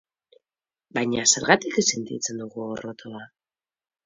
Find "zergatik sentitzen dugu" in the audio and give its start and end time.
1.33-2.67